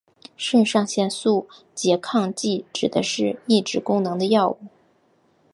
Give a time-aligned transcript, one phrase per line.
[0.35, 4.57] 肾上腺素拮抗剂指的是抑制功能的药物。